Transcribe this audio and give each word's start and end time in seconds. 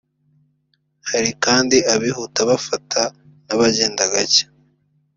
Hari 1.09 1.29
kandi 1.43 1.77
abihuta 1.93 2.39
gufata 2.51 3.01
n’abagenda 3.45 4.01
gake 4.13 4.43